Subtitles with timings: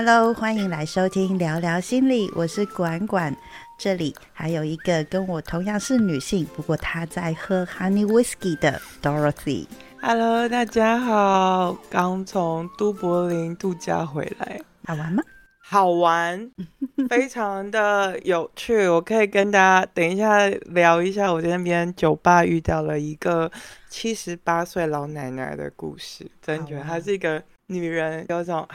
[0.00, 3.36] Hello，欢迎来收听聊聊心理，我是管管。
[3.76, 9.66] 这里还有一个跟我同样是女性，不过她在喝 Honey Whiskey 的 Dorothy。
[10.00, 15.20] Hello，大家好，刚从都柏林度假回来，好玩吗？
[15.58, 16.48] 好玩，
[17.10, 18.86] 非常的有趣。
[18.86, 23.50] 我可以跟大家等一下聊一下我在那边酒吧遇到了一个
[23.88, 28.66] 七十八岁老奶奶的故事，真觉得她是一个女人，有种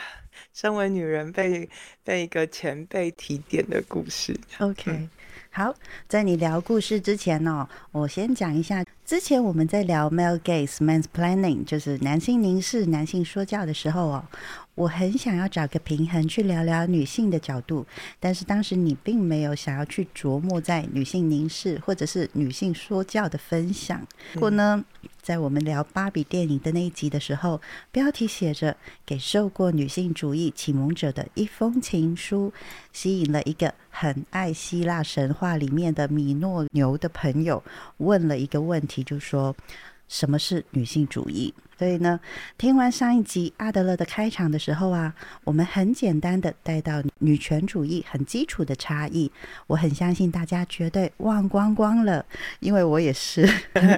[0.54, 1.70] 身为女人被
[2.04, 4.40] 被一个前辈提点的故事。
[4.60, 5.08] OK，
[5.50, 5.74] 好，
[6.08, 14.24] 在你聊故事之前哦，我先讲一下，之前我们在聊 male gaze man's planning，就是男性凝视、男性说教的时候哦，
[14.76, 17.86] 我很想要找个平衡去聊聊女性的角度，
[18.20, 24.02] 但是当时你并没有想要去琢磨在女性凝视或者是女性说教的分享。
[24.34, 24.84] 不过呢，
[25.22, 32.52] 在我们聊芭比电影的那一集的时候，标题写着“给受过女性主义启蒙者的一封情书”，
[32.92, 37.64] 吸引了一个很爱希腊神话里面的米诺牛的朋友，
[37.98, 39.56] 问了一个问题，就说。
[40.14, 41.52] 什么是女性主义？
[41.76, 42.20] 所以呢，
[42.56, 45.12] 听完上一集阿德勒的开场的时候啊，
[45.44, 49.30] 我们很简单的带到女权主义很基础的差异。
[49.66, 52.24] 我很相信大家绝对忘光光了，
[52.60, 53.42] 因为我也是。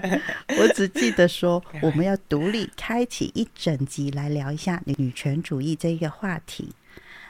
[0.57, 6.69] 我只记得说， 我们要独立开启一整集来聊一下女权主义这一个话题。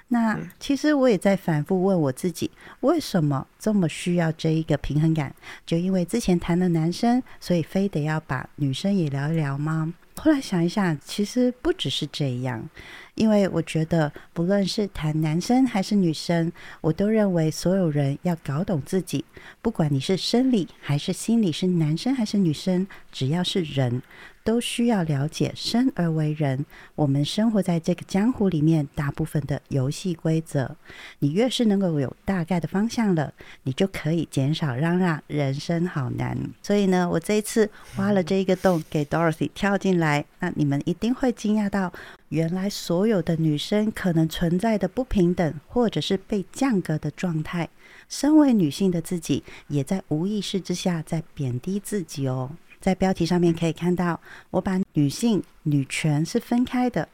[0.07, 5.33] 那其实我也在反复问我自己，为什么这么需要这一个平衡感？
[5.65, 9.93] 就因为之前谈了男生，所以非得要把女生也聊一聊吗？
[10.17, 12.69] 后来想一想，其实不只是这样，
[13.15, 19.25] 因为我觉得不论是谈男生还是女生，我都认为所有人要搞懂自己，
[19.61, 24.01] 不管你是生理还是心理，是男生还是女生，只要是人。
[24.45, 30.75] 都需要了解生而为人，我们生活在这个江湖里面，大部分的游戏规则，
[31.17, 36.37] 你越是能够有大概的方向了，你就可以减少嚷嚷人生好难。
[36.61, 41.91] 所以呢，我这一次挖了这一个洞给 Dorothy 跳进来，那你们一定会惊讶到，
[42.29, 47.67] 原来所有的女生可能存在的不平等，或者是被降格的状态，
[48.07, 52.51] 身为女性的自己，也在无意识之下在贬低自己哦。
[52.85, 54.19] 在标题上面可以看到，
[54.51, 57.09] 我把女性、女权是分开的。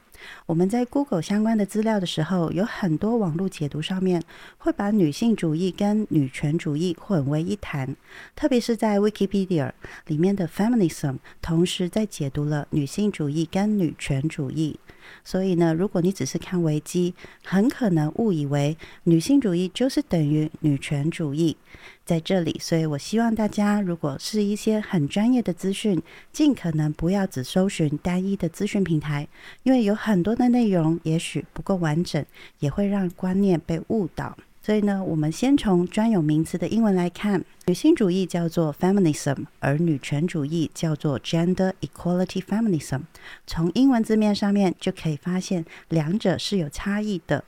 [0.46, 4.22] 我们在 Google 相关的资料的时候，有很多网络解读上面
[4.58, 7.96] 会把女性主义跟女权主义混为一谈，
[8.36, 9.72] 特别是在 Wikipedia
[10.08, 14.78] 里面的 Feminism，同时在解读了女性主义跟女权主义。
[15.24, 17.14] 所以呢，如果你只是看维基，
[17.44, 21.58] 很可能误以为女性主义就是等于女权主义。
[22.04, 26.02] 在这里，所以我希望大家，如果是一些很专业的资讯，
[26.34, 29.28] 尽可能不要只搜寻单一的资讯平台，
[29.64, 32.26] 因为有很多的内容也许不够完整，
[32.60, 34.36] 也会让观念被误导。
[34.64, 43.02] 所以呢，我们先从专有名词的英文来看，女性主义叫做 feminism，而女权主义叫做 gender equality feminism。
[43.48, 47.44] 从英文字面上面就可以发现，两者是有差异的。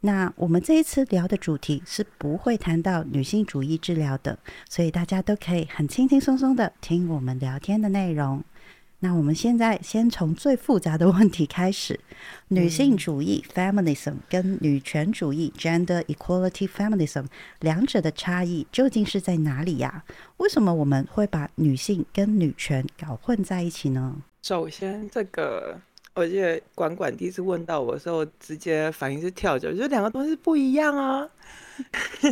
[0.00, 4.38] 那我们这一次聊的主题是不会谈到女性主义治疗的，
[4.70, 8.42] 所以大家都可以很轻轻松松的听我们聊天的内容。
[9.00, 12.00] 那我们现在先从最复杂的问题开始：
[12.48, 17.26] 女性主义 （feminism） 跟女权主义 （gender equality feminism）
[17.60, 20.02] 两者的差异究竟是在哪里呀？
[20.38, 24.16] 为什么我们会把女性跟女权搞混在一起呢？
[24.42, 25.78] 首先，这个
[26.14, 31.28] 我记得管管第一次问到我的时候，直接反应是跳脚，就两个东西不一样啊。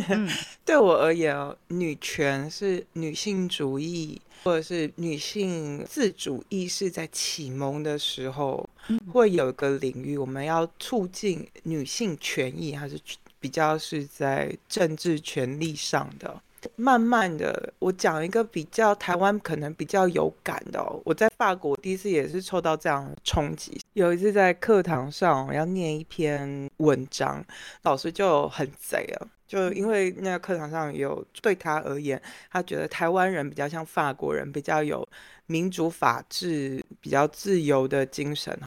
[0.09, 0.29] 嗯
[0.65, 8.69] 对我而言哦，女权是女性主义或者是女性自主意识在启蒙的时候，
[9.11, 12.97] 会有一个领域，我们要促进女性权益，还是
[13.41, 16.41] 比较是在政治权利上的。
[16.75, 21.01] 慢慢的，我讲一个比较台湾可能比较有感的哦。
[21.05, 23.79] 我在法国第一次也是受到这样冲击。
[23.93, 27.43] 有一次在课堂上，我要念一篇文章，
[27.83, 32.21] 老师就很贼了，就因为那个课堂上有对他而言，
[32.51, 35.07] 他觉得台湾人比较像法国人，比较有
[35.45, 38.57] 民主法治、比较自由的精神，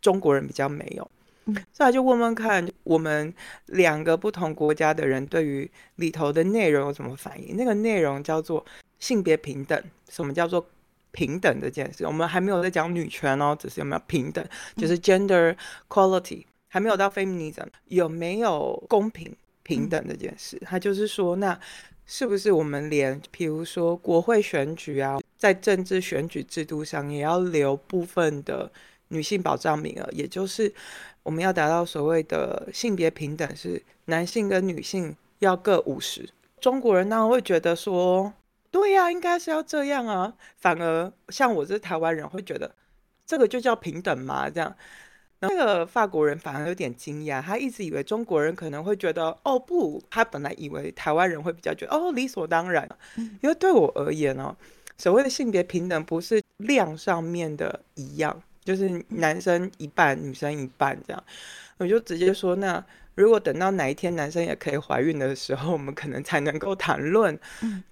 [0.00, 1.10] 中国人比较没有。
[1.46, 3.32] 所以他就问问看，我们
[3.66, 7.56] 两个不同国家的人对于里头的内容有什么反应？
[7.56, 8.64] 那个内容叫做
[8.98, 9.82] 性别平等。
[10.08, 10.64] 什么叫做
[11.10, 12.04] 平等这件事？
[12.06, 14.44] 我们还没有在讲女权哦，只是有没有平等，
[14.76, 15.56] 就是 gender
[15.88, 20.60] quality，还没有到 feminism，有没有公平平等这件事？
[20.64, 21.58] 他就是说，那
[22.06, 28.70] 是不是我们连，比如说国会选举啊，在政治选举制度上也要留部分的。
[29.12, 30.72] 女性保障名额，也就是
[31.22, 36.28] 我们要达到所谓的性别平等，是男性跟女性要各五十。
[36.60, 38.32] 中国人当然会觉得说，
[38.70, 40.34] 对呀，应该是要这样啊。
[40.56, 42.74] 反而像我这台湾人会觉得，
[43.26, 44.48] 这个就叫平等嘛？
[44.48, 44.74] 这样。
[45.42, 52.86] 那个法国人反而有点惊讶，他一直以为中国人可能会觉得，哦不，他本来以为台湾人会比较觉得，哦理所当然。
[53.16, 54.54] 因为对我而言呢，
[54.98, 61.24] 所谓的性别平等不是量上面的一样，就是男生一半，女生一半这样。
[61.78, 62.84] 我就直接说那。
[63.16, 67.38] 如果等到哪一天男生也可以怀孕的时候，我们可能才能够谈论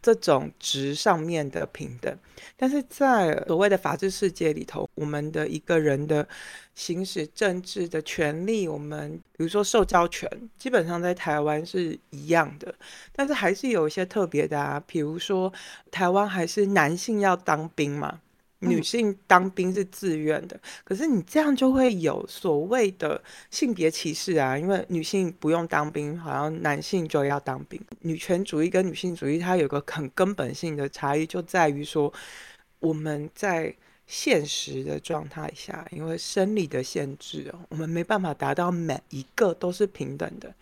[0.00, 2.17] 这种值上面的平等。
[2.56, 6.26] 但是在所谓的法治世界里头，我们的一个人的
[6.75, 12.73] 行使政治的权利，我们比如说受教权，基本上在台湾是一样的，
[13.12, 15.53] 但是还是有一些特别的啊，比如说
[15.91, 18.20] 台湾还是男性要当兵嘛。
[18.60, 27.81] 女性当兵是自愿的，可是你这样就会有所谓的性别歧视啊，因为女性不用当兵，好像男性就要当兵。
[28.00, 32.12] 女权主义跟女性主义它有个很根本性的差异，就在于说
[32.81, 33.72] 我们在
[34.08, 40.52] 现实的状态下，因为生理的限制哦，我们没办法达到每一个都是平等的。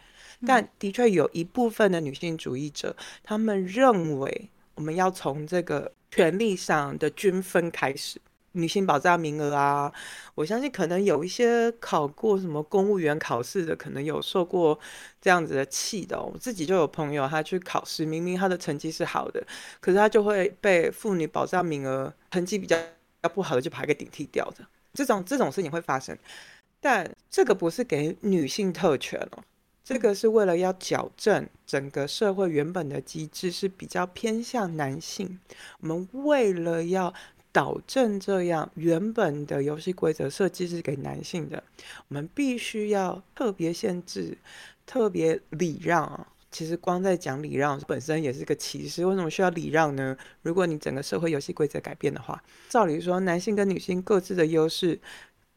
[0.46, 5.92] 但的确有一部分的女性主义者，他们认为我们要从这个。
[6.08, 8.18] 权利上的均分开始，
[8.52, 9.92] 女性保障名额啊，
[10.34, 14.78] 我相信可能有一些考过什么公务员考试的，可能有受过
[15.20, 16.18] 这样子的气的。
[16.18, 19.46] 我自己就有朋友，他去考试，明明他的成绩是好的，
[19.78, 22.78] 可是他就会被妇女保障名额成绩比较
[23.22, 24.64] 较不好的就把他给顶替掉的。
[24.94, 26.16] 这种这种事情会发生，
[26.80, 29.44] 但这个不是给女性特权哦。
[29.86, 35.38] 这个是为了要矫正整个社会原本的机制是比较偏向男性，
[35.78, 37.14] 我们为了要
[37.52, 41.62] 导正这样原本的游戏规则设计是给男性的，
[42.08, 44.36] 我们必须要特别限制、
[44.84, 46.26] 特别礼让。
[46.50, 49.04] 其实光在讲礼让本身也是个歧视。
[49.04, 50.16] 为什么需要礼让呢？
[50.40, 54.98] 如果你整个社会游戏规则改变的话，照理说男性跟女性各自的优势。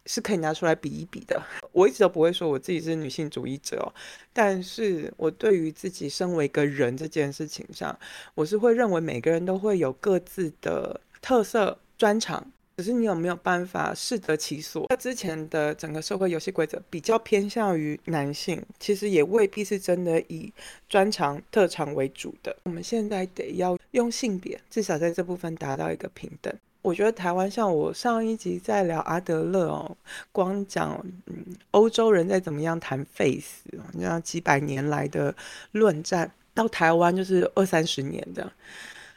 [0.06, 1.42] 是可以拿出来比一比的。
[1.72, 3.94] 我一直都不会说我自己是女性主义者哦，
[4.34, 7.98] 但是我对于自己身为一个人这件事情上，
[8.36, 14.86] 我是会认为每个人都会有各自的特色专长，只是你有没有办法适得其所。
[14.90, 20.52] 那之前的整个社会游戏规则比较偏向于男性，其实也未必是真的以
[20.88, 22.56] 专长特长为主的。
[22.64, 26.54] 我们现在得要用性别，至少在这部分达到一个平等。
[26.82, 29.98] 我觉得台湾像我上一集在聊阿德勒哦，
[30.32, 31.36] 光讲嗯
[31.72, 35.36] 欧洲人在怎么样谈 face，你知道几百年来的
[35.74, 38.50] 论战，到台湾就是二三十年的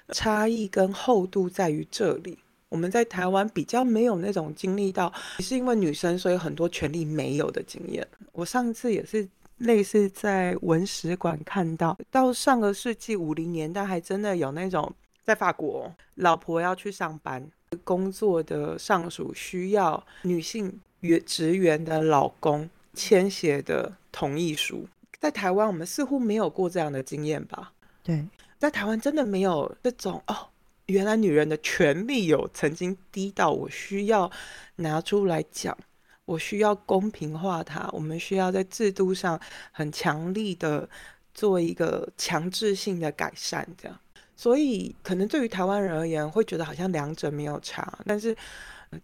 [0.09, 2.37] 差异跟厚度在于这里。
[2.69, 8.05] 我们在台湾比较没有那种经历到，是因为女生所以很多权利没有的经验。
[8.33, 9.29] 我上次也是
[9.59, 14.93] 类似在文史馆看到，到上个世纪五零年代还真的有那种。
[15.23, 17.51] 在法国，老婆要去上班，
[17.85, 24.87] 工作的上属需要女性员职员的老公签写的同意书。
[25.21, 27.73] 在台湾，我们似乎没有过这样的经验吧？
[28.03, 28.27] 对，
[28.59, 30.49] 在台湾真的没有这种哦，
[30.87, 34.29] 原来女人的权利有曾经低到我需要
[34.77, 35.79] 拿出来讲，
[36.25, 40.89] 我需要公平化它，我们需要在制度上很强力的
[41.33, 43.97] 做一个强制性的改善，这样。
[44.43, 47.97] 所以，可能对于台湾人而言，会觉得好像两者没有差。
[48.05, 48.37] 但是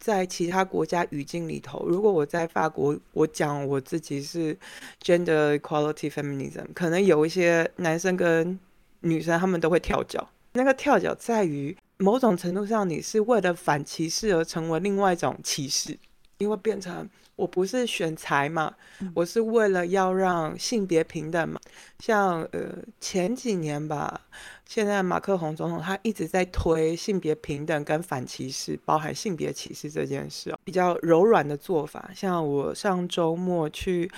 [0.00, 4.58] 在其他国家语境里头，如果我在法国，我讲我自己是
[5.00, 8.58] gender equality feminism，可能有一些男生跟
[9.02, 10.28] 女生他们都会跳脚。
[10.54, 15.96] 那个跳脚在于某种程度上，你是为了反歧视而成为另外一种歧视，
[16.38, 18.74] 因为变成我不是选材嘛，
[19.14, 21.60] 我是为了要让性别平等嘛。
[22.00, 24.22] 像呃前几年吧。
[24.68, 32.10] 现在马克宏总统他一直在推性别平等跟反歧视，包含性别歧视这件事哦，比较柔软的做法。
[32.14, 34.10] 像我上周末去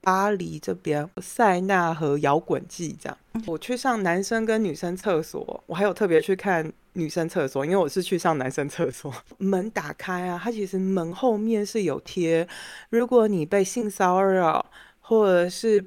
[0.00, 9.12] 巴黎这边塞纳河摇滚季这样，我去上男生跟女生厕所，我还有特别去看女生厕所，因为我是去上男生厕所。
[9.36, 12.48] 门打开啊，它其实门后面是有贴，
[12.88, 14.64] 如果你被性骚扰
[15.02, 15.84] 或者是。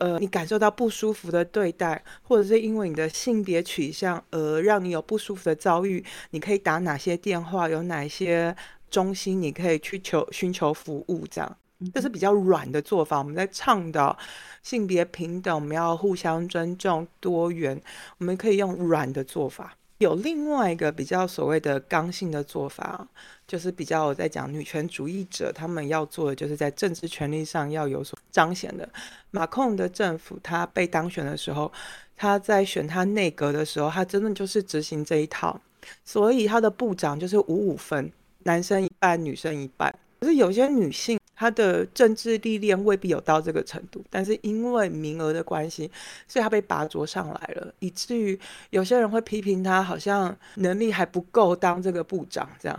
[0.00, 7.68] 呃，你感受到不舒服的对待，或者是因为你的性别取向而让你有不舒服的遭遇，你可以打哪些电话？
[7.68, 8.56] 有哪些
[8.90, 11.26] 中心你可以去求寻求服务？
[11.30, 11.56] 这样，
[11.92, 13.18] 这是比较软的做法。
[13.18, 14.16] 我们在倡导
[14.62, 17.78] 性别平等，我们要互相尊重、多元，
[18.16, 19.76] 我们可以用软的做法。
[20.00, 23.06] 有另外一个比较所谓的刚性的做法，
[23.46, 28.88] 就是比较我在讲女权主义者他们要做的，就是在政治权利上要有所彰显的。
[29.30, 31.70] 马控的政府他被当选的时候，
[32.16, 35.60] 他在选他内阁的时候，他真的就是执行这一套，
[36.02, 38.10] 所以他的部长就是五五分，
[38.44, 39.94] 男生一半，女生一半。
[40.20, 41.19] 可是有些女性。
[41.40, 45.90] 他的政治历练未必有到这个程度，但是因为名额的关系，
[46.28, 52.78] 所以他被拔擢上来了，以至于有些人会批评他好像能力还不够当这个部长，这样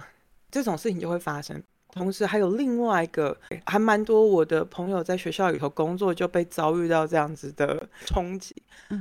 [0.51, 1.59] 这种事情就会发生。
[1.91, 8.55] 同时还有另外一个，还蛮多我的朋友在学校里头工作就被遭遇到这样子的冲击，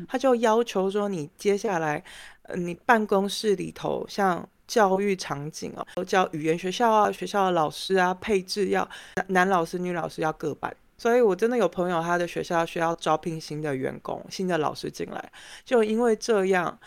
[0.08, 2.02] 他就要求说你接下来，
[2.44, 4.48] 呃，你办公室里头像。
[4.70, 8.88] 教育场景哦，教语言学校啊，学校的老师啊，配置要
[9.26, 10.72] 男老师、女老师要各半。
[10.96, 15.32] 所以我真的有朋友，他的学校需要招聘新的员工、新的老师进来，
[15.64, 16.78] 就因为这样，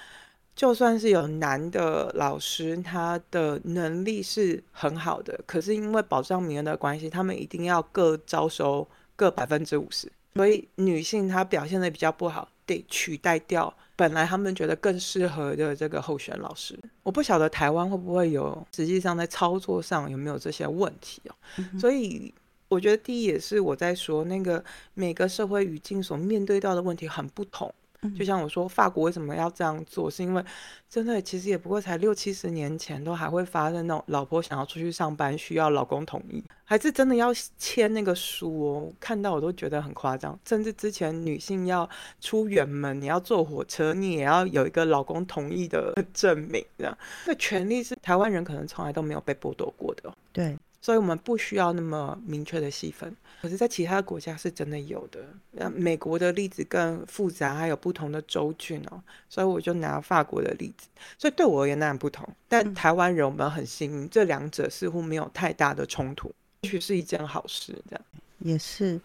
[0.55, 8.87] 就算是有男的老师，他的能力是很好的，可是因为保障名额的关系，他们一定要各招收
[9.17, 13.75] 各百分之五十，所以女性她表现的比较不好，得取代掉。
[13.95, 21.35] 本来他们觉得更适合的这个候选老师，我不晓得台湾会不会有，实际上在操作上有没有这些问题哦。
[21.79, 22.33] 所以
[22.67, 27.73] 我觉得第一也是我在说，那个每个社会语境所面对到的问题很不同。
[28.17, 30.09] 就像我说，法国为什么要这样做？
[30.09, 30.43] 是因为
[30.89, 38.93] 真的其实也不过才六七十年前，都还会发生那种老婆想要出去上班需要老公同意，还是真的要签那个书哦。
[38.99, 40.37] 看到我都觉得很夸张。
[40.47, 46.97] 甚至之前女性要出远门，你要坐火车，你也要有一个老公同意的证明，这样。
[47.25, 50.13] 那权利是台湾人可能从来都没有被剥夺过的。
[50.31, 50.57] 对。
[50.83, 55.25] 所以我们不需要那么明确的细分，可是，在其他国家是真的有的。
[55.51, 59.01] 那美国的例子更复杂，还有不同的州郡哦。
[59.29, 60.89] 所以我就拿法国的例子。
[61.17, 62.27] 所以对我而言，那然不同。
[62.49, 66.29] 但台湾人我们很幸运，这两者似乎没有太大的冲突，
[66.63, 67.73] 也许是一件好事。
[67.89, 68.05] 这样
[68.39, 68.99] 也是。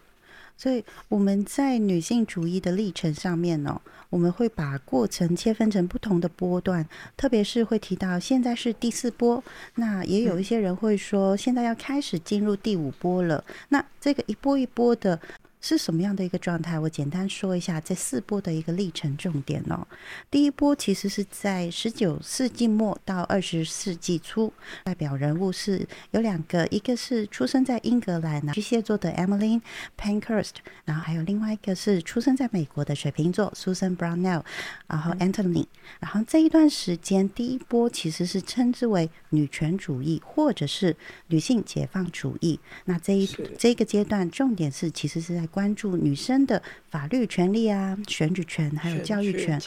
[0.59, 6.85] 所以我们在女性主义的历程上面呢，我们会把过程切分成不同的波段，
[7.15, 9.41] 特别是会提到现在是第四波，
[9.75, 13.41] 那也有一些人会说现在要开始进入第五波了。
[13.69, 15.17] 那这个一波一波的。
[15.61, 16.79] 是什么样的一个状态？
[16.79, 19.85] 我简单说一下这四波的一个历程重点哦。
[20.31, 29.61] 第一波其实是在十九世纪末到二十世纪初，代表人物是有两个，一个是出生在英格兰巨蟹座的 Emily
[29.97, 30.53] Pankhurst，
[30.85, 34.43] 然后还有另外一个是出生在美国的水瓶座 Susan Brownell，
[34.87, 35.67] 然后 Anthony。
[35.99, 40.95] 然后这一段时间，第一波其实是称之为女权主义或者是
[41.27, 42.59] 女性解放主义。
[42.85, 49.59] 那这一这个阶段重点是其实是在关注女生的法律权利啊、选举权，还有教育权。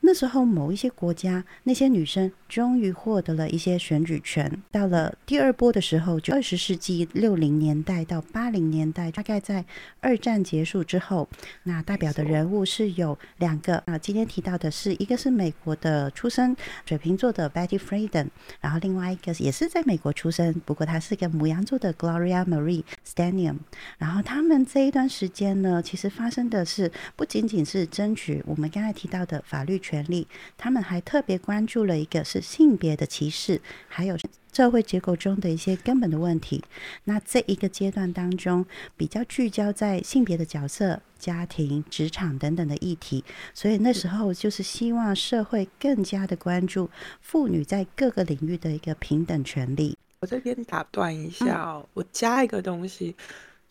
[0.00, 4.50] 那时候，某一些国家那些女生终于获得了一些选举权。
[4.70, 9.64] 到了第二波的时候，就二十世纪六零年代到八零年代，大概在
[10.00, 11.26] 二战结束之后，
[11.62, 13.96] 那代表的人物是有两个啊。
[13.96, 18.28] 今天提到的是一个是美国的出生水瓶座的 Betty Friedan，
[18.60, 23.56] 然后另外一个也是在美国出生，不过她是个母羊座的 Gloria Marie Stanium，。
[23.96, 30.28] 然后他们这一段时之间呢，其实发生的是不仅仅是争取我们刚才提到的法律权利，
[30.58, 34.18] 他们还特别关注了一个是性别的歧视，还有
[34.52, 36.62] 社会结构中的一些根本的问题。
[37.04, 38.66] 那这一个阶段当中，
[38.98, 46.90] 比较聚焦在性别的角色、家庭、职场等等的议题，所以那时候就是希望社会更加的关注
[47.22, 49.96] 妇女在各个领域的一个平等权利。
[50.20, 53.16] 我这边打断一下，我加一个东西。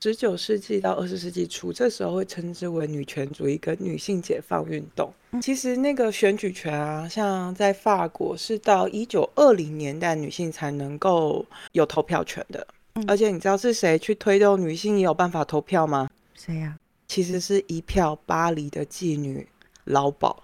[0.03, 5.09] 十九世纪到二十世纪初，这时候会称之为女权主义跟女性解放运动。
[5.41, 12.67] 其实那个选举权啊，像在法国是到一九二零年代女性才能够有投票权的。
[13.07, 16.09] 而且你知道是谁去推动女性也有办法投票吗？
[16.35, 16.75] 谁呀？
[17.07, 19.47] 其实是一票巴黎的妓女
[19.85, 20.43] 劳保。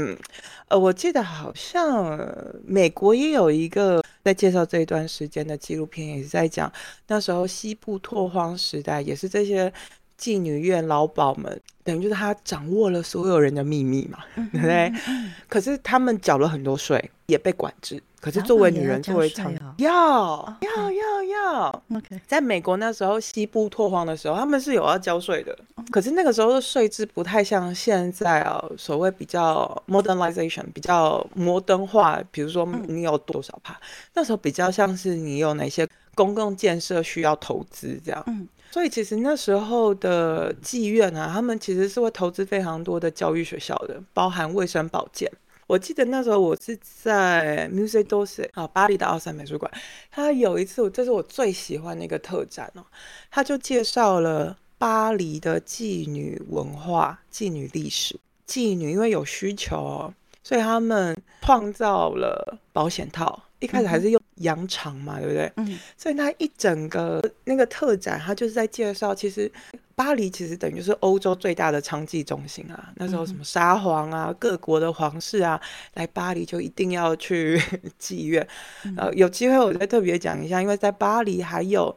[0.00, 0.16] 嗯，
[0.68, 2.18] 呃，我记得好像
[2.64, 6.72] 美国也有一个在介绍这一段时间的纪录片，也是在讲
[7.08, 9.72] 那时候西部拓荒时代，也是这些
[10.18, 14.92] 妓女院老鸨们，等于就是他掌握了所有人的秘密嘛，对不对？
[15.48, 18.02] 可是他们缴了很多税，也被管制。
[18.20, 25.58] 可是作为女人，作为长要要要要，OK，在美国那时候西部拓荒的时候，他们是有要交税的。
[25.90, 32.22] 可是那个时候的税制不太像现在啊，所谓比较 modernization，比较摩登化。
[32.30, 33.80] 比如说你有多少帕，
[34.12, 38.22] 那时候比较像是你有哪些公共建设需要投资这样。
[38.26, 45.32] 嗯，所以其实那时候的妓院啊，他们其实是会投资非常多的教育学校的，包含卫生保健。
[45.70, 49.70] 我记得那时候我是在 Music d o s e 啊，巴黎的奥赛美术馆。
[50.10, 52.82] 他有一次，这是我最喜欢的一个特展哦，
[53.30, 58.18] 他就介绍了巴黎的妓女文化、妓女历史。
[58.48, 63.40] 妓女因为有需求哦，所以他们创造了保险套。
[63.60, 65.50] 一开始还是用羊肠嘛，对不对？
[65.56, 65.78] 嗯。
[65.96, 69.50] 所以那一整个那个特展，他就是在介绍，其实
[69.94, 72.92] 巴黎其实等于是欧洲最大的娼妓中心啊。
[72.96, 75.60] 那时候什么沙皇啊，各国的皇室啊，
[75.94, 77.60] 来巴黎就一定要去
[78.00, 78.46] 妓院。
[78.96, 81.94] 呃，有机会我再特别讲一下，因为在巴黎还有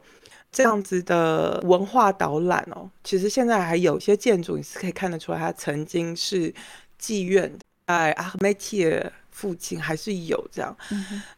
[0.52, 2.90] 这样子的文化导览哦。
[3.02, 6.52] 其实现在还有些建筑，你是可以看得出来，它曾经是
[7.00, 7.50] 妓院，
[7.86, 9.10] 在阿梅提尔。
[9.34, 10.74] 附近还是有这样，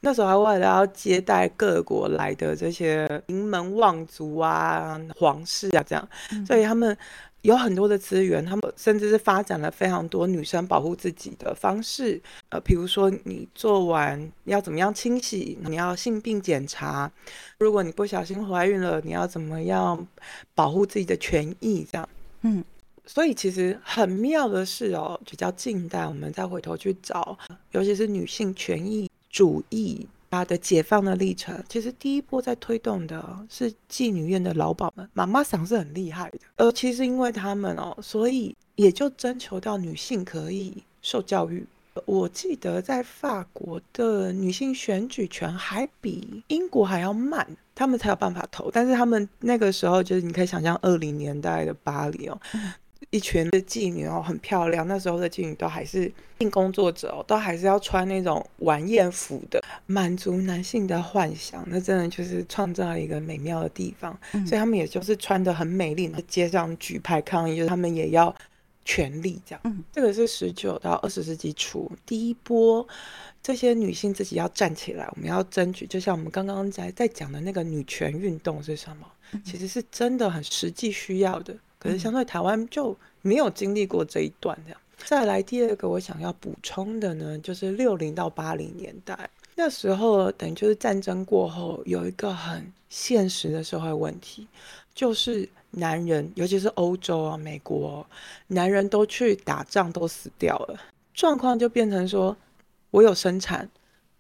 [0.01, 6.09] 那时候还为了要接待各国来的这些名门望族啊、皇室啊这样，
[6.47, 6.95] 所以他们
[7.41, 12.21] 有很多的资源，他们甚至是发展了非常多女生保护自己的方式。
[12.51, 17.11] 呃，比如说你做完要怎么样清洗，你要性病检查，
[17.59, 20.07] 如果你不小心怀孕了，你要怎么样
[20.55, 22.07] 保护自己的权益这样。
[22.43, 22.63] 嗯。
[23.07, 27.39] 所以其实很妙的是哦，比较近代，我们再回头去找，
[27.71, 36.39] 尤其是女性权益主义它的解放的历程，其实第一波在推动的是妓女院的老鸨们，妈妈桑是很厉害的。
[36.57, 41.65] 而其实因为他们哦，所以也就征求到女性可以受教育。
[42.05, 48.71] 我记得在法国的女性选举权还比英国还要慢，他们才有办法投。
[48.71, 52.39] 但是他们那个时候就是你可以想象二零年代的巴黎哦。
[53.11, 54.87] 一群的妓女哦，很漂亮。
[54.87, 61.65] 那时候的妓女都还是性工作者哦，都还是要穿那种晚宴服的，满足男性的幻想。
[61.69, 64.19] 那真的就是创造了一个美妙的地方。
[64.33, 68.35] 所以他们也就是穿的很美丽，街上举牌抗议，就是他们也要
[68.85, 69.61] 权利这样。
[69.65, 72.87] 嗯，这个是十九到二十世纪初第一波，
[73.43, 75.87] 这些女性自己要站起来，我们要争取。
[75.87, 79.07] 就像我们刚刚在在讲的那个女权运动是什么？
[79.45, 81.57] 其实是真的很实际需要的。
[81.79, 84.81] 可是相对台湾就没有经历过这一段这样。
[85.05, 94.49] 再来第二个我想要补充的呢，就是六零到八零年代那时候，等于就是战争过后有一个很现实的社会问题，
[94.95, 98.05] 就是男人，尤其是欧洲啊、美国，
[98.49, 100.81] 男人都去打仗都死掉了，
[101.15, 102.37] 状况就变成说，
[102.91, 103.69] 我有生产，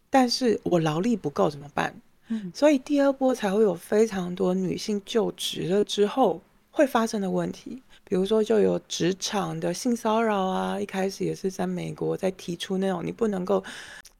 [0.08, 1.94] 但是我劳力不够怎么办？
[2.28, 6.40] 嗯，所以第二波才会有非常多女性就职了之后。
[6.76, 13.64] 会发生的问题，比如说就有职场的性骚扰啊，一开始也是在美国在提出那种你不能够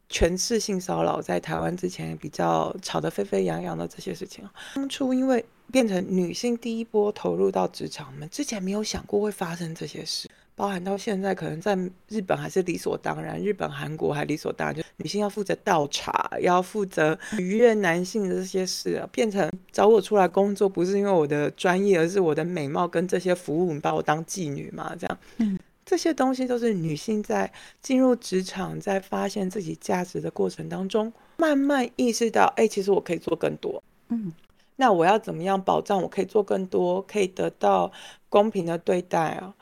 [0.09, 10.27] 全是性骚扰，在台湾之前比较吵得沸沸扬扬的这些事情，当初因为变成女性第一波投入到职场，我们之前没有想过会发生这些事。
[10.57, 11.77] 包含到现在，可能在
[12.09, 24.97] 日本还是理所当然，日本、韩国还理所当然，就女性要负责倒茶，要负责愉悦男性的这些事啊，变成找我出来工作，不是因为我的专业，而是我的美貌跟这些服务，你把我当妓女嘛？
[24.99, 34.33] 这样，嗯，这些东西都是女性在进入职场，在发现自己价值的过程当中，慢慢意识到，哎，其实我可以做更多，嗯，
[34.77, 37.93] 那我要怎么样保障我可以做更多，可以得到
[38.31, 39.55] 公平的对待啊？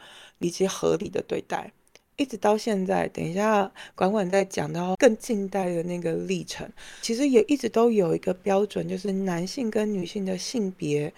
[0.45, 1.73] 以及合理的对待，
[2.17, 3.09] 一直到现在。
[3.09, 11.11] 等一下，管管在讲到更近代的那个历程，其实也一直都有一个标准，就是男性跟女性的性别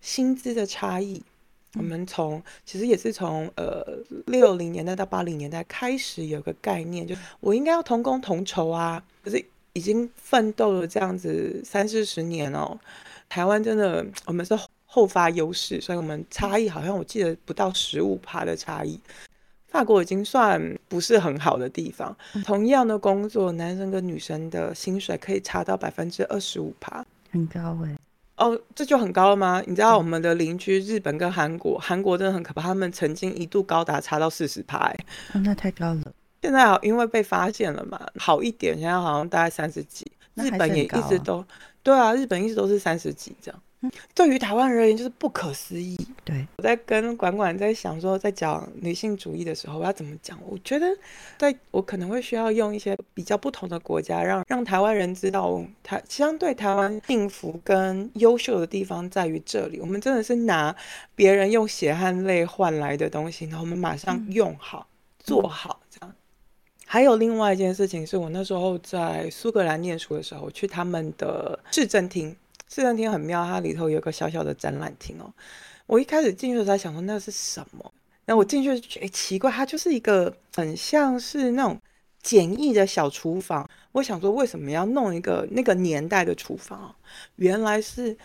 [0.00, 1.22] 薪资的差异。
[1.74, 3.86] 我们从其实也是从呃
[4.26, 9.00] 六零年代到八零年代开始有个概念，就我应该要同工同酬啊。
[9.22, 9.42] 可是
[9.74, 12.76] 已经奋斗了这样子三四十年哦，
[13.28, 14.58] 台湾真的我们是。
[14.94, 19.00] 后发优势，所以我们差异好像我记得不到十五趴的差异。
[19.68, 27.96] 法国已经算不是很好的地方，同样的工作，男生跟女生的薪水可以差到百分之二十五趴，很高哎。
[28.36, 29.62] 哦，这就很高了吗？
[29.66, 34.96] 你知道我们的邻居日本跟韩国，韩国真的很可怕，他们曾经一度高达差到四十趴，哎，
[35.42, 36.12] 那太高了。
[36.42, 40.06] 现在因为被发现了嘛，好一点，现在好像大概三十几。
[40.34, 41.44] 日本也一直都，
[41.82, 43.62] 对啊，日本一直都是三十几这样。
[44.14, 45.96] 对于台湾而言，就是不可思议。
[46.24, 50.38] 对我在跟管管在想说，在讲女性主义的时候，我要怎么讲？
[50.46, 50.86] 我觉得，
[51.36, 59.80] 在我可能会需要用一些比较不同的国家，让让台湾人知道，台相对台湾幸福跟优秀的地方在于这里。
[59.80, 60.74] 我们真的是拿
[61.14, 64.86] 别人用血汗泪换来的东西，然后我们马上用好
[65.18, 66.14] 做好这样。
[66.86, 72.36] 还有另外一件事情，是我那时候在苏格兰念书的时候，去他们的市政厅。
[72.72, 75.30] 市政厅很妙，它里头有个小小的展览厅哦。
[75.86, 77.92] 我一开始进去的时候想说那是什么，
[78.24, 81.78] 然后我进去觉得奇怪，它就是一个很像是那种
[82.22, 83.68] 简易的小厨房。
[83.92, 86.94] 我想说，为什么要弄一个那个年代的厨房？
[87.36, 88.16] 原来是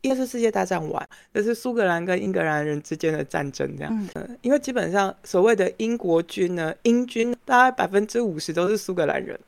[0.00, 4.08] 一是世界大战完，这是苏格兰跟英格兰人之间的战争，这样。
[4.14, 9.38] 嗯，因为基本上所谓的英国军呢，英军大概百分之五十都是苏格兰人，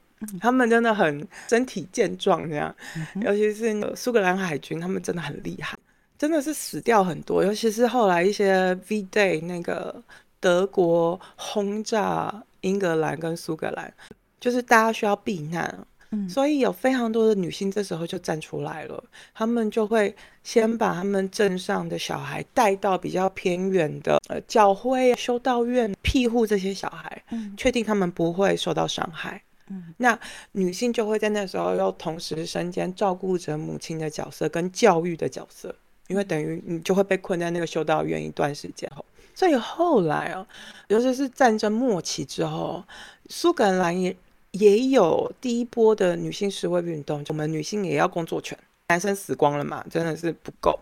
[0.41, 2.75] 他们真的很身体健壮，这样。
[3.23, 5.79] 尤其是苏格兰海军，他们真的很厉害，
[6.19, 7.45] 真的是死掉很多。
[7.45, 10.03] 尤其是后来一些 V Day 那个
[10.41, 13.93] 德国轰炸英格兰跟苏格兰。
[14.41, 15.75] 就是大家需要避难，
[16.11, 30.19] 嗯，所以有非常多的女性这时候就站出来了，她们就会先把他们镇上的小孩带到比较偏远的呃教会、修道院庇护这些小孩，嗯，确定他们不会受到伤害，嗯，那
[30.53, 35.75] 女性就会在那时候又同时身兼照顾着母亲的角色跟教育的角色，
[36.09, 40.47] 因为等于你就会被困在那个修道院一段时间后，所以后来啊，
[40.89, 42.85] 尤其是战争末期之后，
[43.29, 44.17] 苏格兰也。
[44.55, 50.79] 也有第一波的女性示威运动，我们女性也要工作权，男生死光了嘛，真的是不够，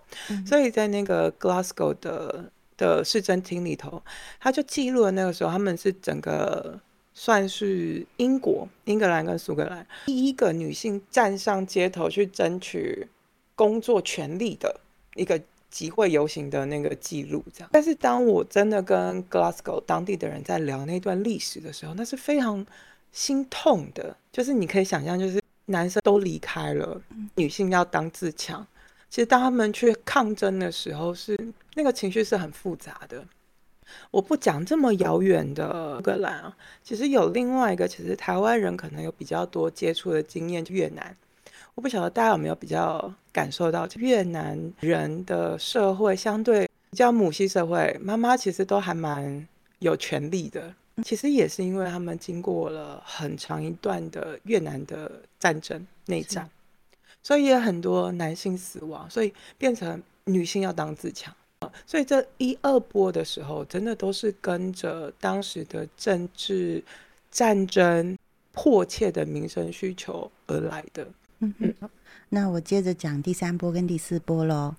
[0.46, 4.02] 所以在那个 Glasgow 的的市政厅里头，
[4.38, 6.78] 他就记录了那个时候，他们是整个
[7.14, 13.06] 算是英国、英格兰跟苏格兰第一个女性站上街头去争取
[13.54, 14.80] 工作权利的
[15.14, 17.68] 一个集会游行的那个记录，这样。
[17.72, 22.66] 但是当我真的跟 Glasgow 当地的人在聊那段历史的时候，那是非常。
[23.14, 26.98] 心痛的，就是你可以想象，就是男生都离开了，
[27.34, 28.66] 女性要当自强。
[29.10, 31.38] 其实当他们去抗争的时候，是
[31.74, 33.22] 那个情绪是很复杂的。
[34.10, 41.16] 我不讲这么遥远的苏格兰啊，其实有另外一个，其实台湾人可能有比较多接触的经验，越南。
[41.74, 50.74] 我不晓得大家有没有比较感受到，越南人的社会相对比较母系社会，妈妈其实都还蛮有权利的。
[51.02, 56.46] 其实也是因为他们经过了很长一段的越南的战争内战，
[57.22, 61.34] 所以也很多男性死亡，所以变成女性要当自强
[61.86, 66.82] 所以这一二波的时候，真的都是跟着当时的政治
[67.30, 68.16] 战争
[68.52, 71.06] 迫切的民生需求而来的。
[71.40, 71.74] 嗯嗯，
[72.28, 74.74] 那我接着讲第三波跟第四波喽。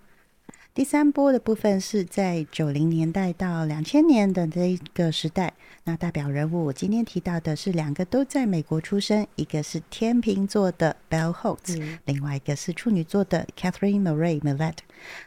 [0.76, 5.54] 第三波的部分是在九零年代到两千年的这一个时代。
[5.84, 14.78] 那代表人物，我今天提到的是两个都在美国出生，一个是天秤座的 Bell Holtz，另外一个是处女座的 Catherine Marie Millett。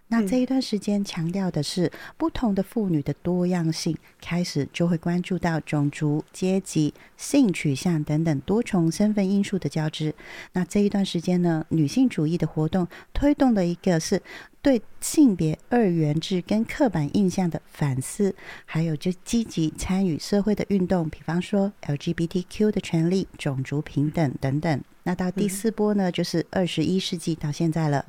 [0.08, 10.12] 那这一段时间强调的是不同的妇女的多样性，开始就会关注到种族、阶级、性取向等等多重身份因素的交织。
[10.54, 14.20] 那这一段时间呢，女性主义的活动推动的一个是。
[14.66, 24.82] 对性别二元制跟刻板印象的反思，还有就积极参与社会的运动，比方说 LGBTQ 的权利、种族平等等等。
[25.06, 28.04] 那到第四波呢，就是二十一世纪到现在了，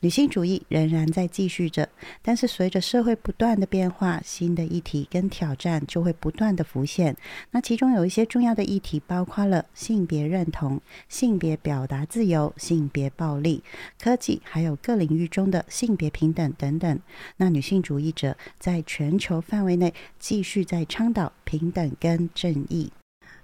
[0.00, 1.88] 女性主义仍然在继续着，
[2.20, 7.16] 但是随着社会不断的变化，新的议题跟挑战就会不断的浮现。
[7.52, 10.78] 那其中有一些重要的议题，包括了性别认同、
[11.08, 13.64] 性别表达自由、性别暴力、
[13.98, 17.00] 科技，还有各领域中的性别平等等等。
[17.38, 22.92] 那女性主义者在全球范围内继续在倡导平等跟正义。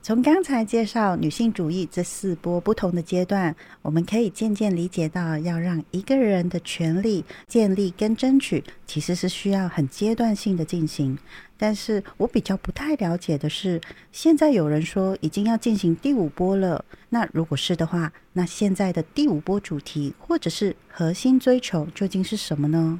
[0.02, 11.18] 从刚才介绍女性主义这四波不同的阶段，我们可以渐渐理解到，要让一个人的权利建立跟争取，其实是需要很阶段性的进行。
[11.58, 13.78] 但是我比较不太了解的是，
[14.10, 16.82] 现在有人说已经要进行第五波了。
[17.10, 22.98] 那如果是的话，那现在的第五波主题或者是核心追求究竟是什么呢？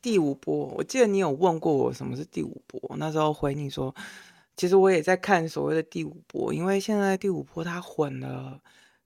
[0.00, 3.94] 第五波，我记得你有问过我什么是第五波，那时候回你说。
[4.58, 8.60] 其实我也在看所谓的第五波，因为现在第五波它混了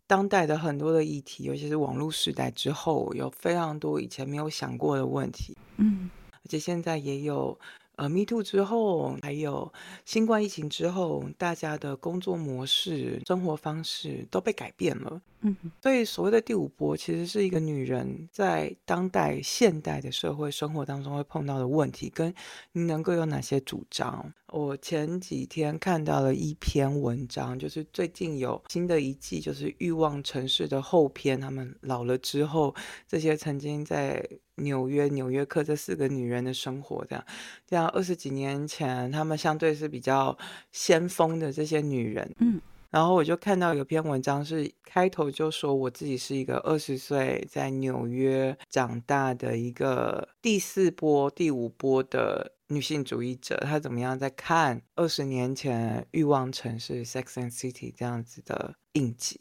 [0.09, 5.57] 当代的很多的议题，尤其是网络时代之后，有非常多以前没有想过的问题。
[5.77, 7.57] 嗯，而且现在也有。
[7.97, 9.71] 呃，Me Too 之后，还有
[10.07, 15.21] 新冠疫情之后，大家的工作模式、生活方式都被改变了。
[15.43, 22.33] 嗯，所以所谓的第五波，其实是一个女人在当代现代的社会生活当中会碰到的问题，跟
[22.73, 24.33] 你能够有哪些主张。
[24.49, 32.75] 我前几天看到了一篇文章，就是最近有新的一季，就是《欲望城市》的后篇，他们老了之后，
[33.07, 34.27] 这些曾经在。
[34.57, 37.25] 纽约、纽约客这四个女人的生活，这样，
[37.67, 40.37] 这样二十几年前，她们相对是比较
[40.71, 42.61] 先锋的这些女人，嗯，
[42.93, 52.53] 然后我就看到有篇文章是开头就说我自己是一个二十岁在纽约长大的一个第四波、第五波的。
[52.73, 59.39] 女性主义者，她怎么样在看二十年前欲望城市 Sex and City 这样子的印记。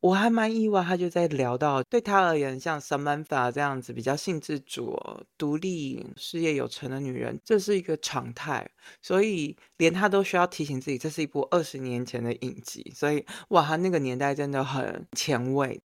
[0.00, 4.98] 我还蛮意外，她就在聊到对她而言，像 Samantha 这样子比较性自主、
[5.38, 8.68] 独立、事业有成的女人，这是一个常态。
[9.00, 12.92] 所以连她都需要提醒自己，这是一部二十年前的影集。
[12.94, 15.80] 所以哇，她那个年代真的很前卫。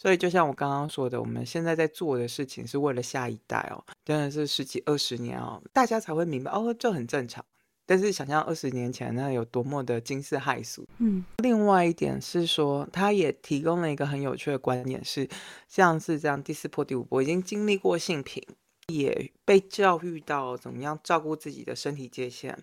[0.00, 7.44] 所以，就像我刚刚说的，我们现在在做的事情是为了下一代哦，真的是十几二十年哦，大家才会明白哦，这很正常。
[7.84, 10.86] 但是想象二十年前那有多么的惊世骇俗。
[10.98, 15.28] 嗯，另外一点是说，他也提供了一个很有趣的观点，是
[15.66, 18.40] 像是这样第四波、第五波已经经历过性平，
[18.86, 22.56] 也被教育到怎么样照顾自己的身体界限，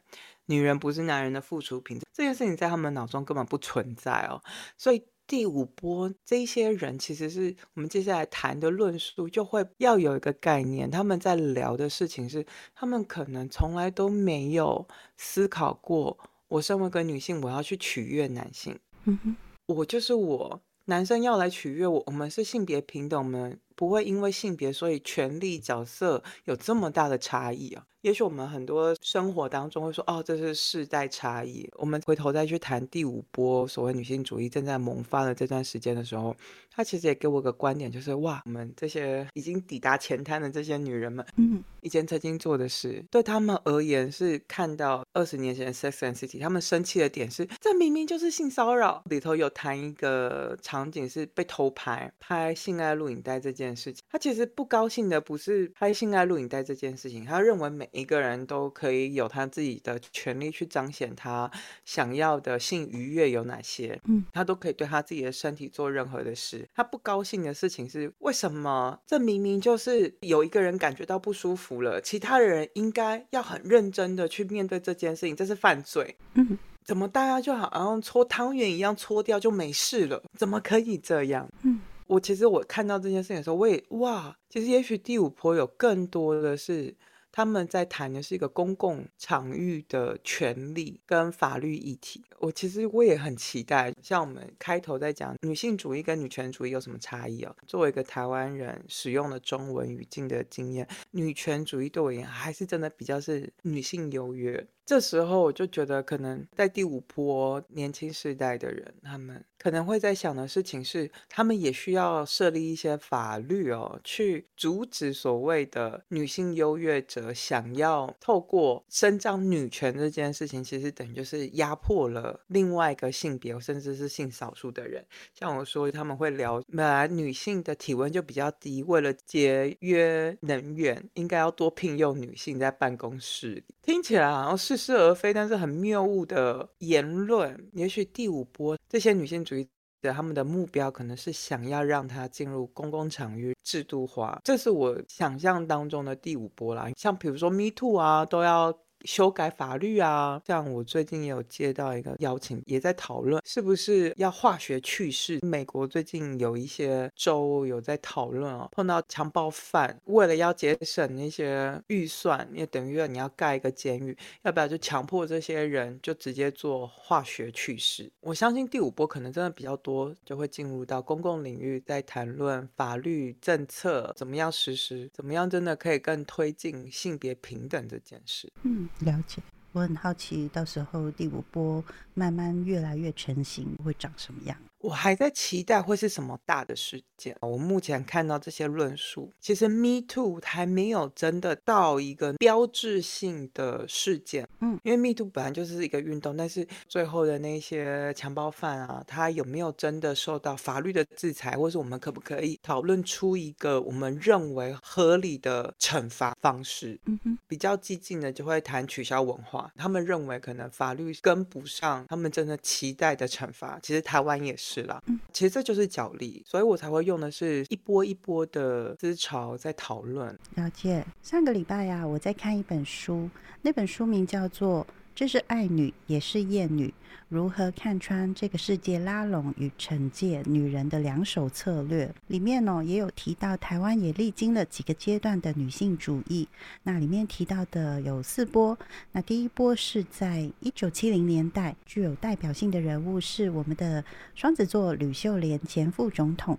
[0.46, 4.42] 女人不是男人的附属品，这件事情在他们脑中根本不存在哦，
[4.78, 5.04] 所以。
[5.28, 10.90] 第五波这些人，其实是我们接下来谈的论述，就会要有一个概念。
[10.90, 18.78] 他们在聊的事情是，他们可能从来都没有思考过，我身为一个女性，我要去取悦男性。
[19.06, 19.36] 嗯哼，
[19.68, 27.86] 我就是我，男生要来取悦我，我们是性别平等，我们不会因为性别，所以权力角色有这么大的差异啊。
[28.02, 31.68] 也许我们很多生活当中会说，哦，这是世代差异。
[31.78, 36.36] 我们回头再去谈第五波所谓女性主义正在萌发的这段时间的时候，
[36.70, 49.02] 他其实也给我个观点，就是哇，我们这些已经抵达前滩的这些女人们，嗯，以前曾经做的事，对他们而言是看到二十年前的 Sex and City，他们生气的点是，这明明就是性骚扰。
[49.10, 61.50] 里头有谈一个场景是被偷拍，拍性爱录影带这件事情，他其实不高兴的不是拍性爱录影带这件事情，他认为每一个人都可以有他自己的权利去彰显他
[61.86, 66.68] 想要的性愉悦有哪些，嗯，他都可以对他自己的身体做任何的事。
[66.76, 69.00] 他不高兴的事情是为什么？
[69.06, 76.16] 这明明就是有一个人感觉到不舒服了，其他的人应该要很认真的去面对这件事情，这是犯罪。
[76.34, 80.22] 嗯，怎么大家就好像搓汤圆一样搓掉就没事了？
[80.38, 81.48] 怎么可以这样？
[81.64, 86.96] 嗯，我其实我看到这件事情的时候，我也哇，其实也许第五波有更多的是。
[87.38, 92.24] 他们在谈的是一个公共场域的权利跟法律议题。
[92.40, 97.54] 我其实我也很期待，像我们开头在讲女性主义跟女权主义有什么差异哦。
[97.68, 104.66] 作为一个台湾人使用的中文语境的经验，女权主义对我而言还是真的比较是女性优越。
[104.86, 125.04] 这时候我就觉得，可能在第五波年轻世代的人，他们可能会在想的事情是，他们也需要设立一些法律哦，去阻止所谓的女性优越者想要透过伸张女权这件事情，其实等于就是压迫了另外一个性别，甚至是性少数的人。
[125.34, 134.75] 像我说，他们会聊，本来女性的体温就比较低，为了节约能源，应该要多聘用女性在办公室里，听起来好像是。
[134.76, 137.70] 似是而非，但是很谬误的言论。
[137.74, 139.68] 也许第五波这些女性主义
[140.02, 146.90] 者，他们的目标可能是想要让她进入公共场域制度化，这是我想象当中的第五波啦。
[146.98, 148.78] 像比如说 Me Too 啊，都要。
[149.06, 155.40] 修改法律啊，像我最近也有接到一个邀请，也在讨论是不是要化学去世。
[155.42, 168.12] 美国最近有一些州有在讨论哦，碰到强暴犯，为了要节省那些预算，也等于你要盖一个监狱，要不要就强迫这些人就直接做化学去世？
[168.22, 178.52] 我相信第五波可能真的比较多，就会进入到公共领域，在谈论法律政策怎么样实施，怎么样真的可以更推进性别平等这件事。
[178.64, 178.90] 嗯。
[179.00, 179.42] 了解，
[179.74, 184.58] 我很好奇，到时候第五波慢慢越来越成型，会长什么样？
[184.86, 187.36] 我还在期待会是什么大的事件。
[187.42, 194.48] 我目前看到这些论述，其实 Me Too 还没有真的到一个标志性的事件。
[194.60, 207.00] 嗯，因为 Me Too 本来就是一个运动，但是最后的那些强暴犯啊，他有没有真的受到法律的制裁，或是我们可不可以讨论出一个我们认为合理的惩罚方式？
[207.06, 213.80] 嗯哼，比较激进的就会谈取消文化，他们认为可能法律跟不上他们真的期待的惩罚。
[213.82, 214.75] 其实台湾也是。
[214.76, 220.38] 是啦，嗯，其实这就是角力，所以我才会用的是一波一波的思潮在讨论。
[220.56, 223.30] 了解，上个礼拜呀，我在看一本书，
[223.62, 224.84] 那本书名叫做
[225.16, 226.88] 《这是爱女，也是厌女》。
[227.28, 232.14] 如何看穿这个世界拉拢与惩戒女人的两手策略？
[232.28, 236.48] 里面呢也有提到，台湾也历经了几个阶段的女性主义。
[236.84, 238.78] 那里面提到的有四波。
[239.12, 246.58] 那第一波是在一九七零年代，具有代表性的人物是我们的双子座吕秀莲前副总统。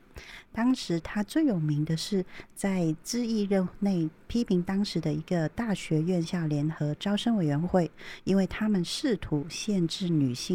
[0.53, 7.91] 当时她最有名的是在知议任内批评当时的一个大学院校联合招生委员会，
[8.25, 10.46] 因为他们试图限制女性